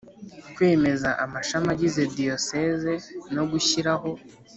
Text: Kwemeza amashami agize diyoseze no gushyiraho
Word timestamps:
Kwemeza 0.55 1.09
amashami 1.23 1.67
agize 1.75 2.01
diyoseze 2.13 2.93
no 3.35 3.43
gushyiraho 3.51 4.09